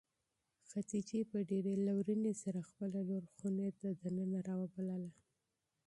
[0.69, 5.11] خدیجې په ډېرې لورېنې سره خپله لور خونې ته د ننه راوبلله.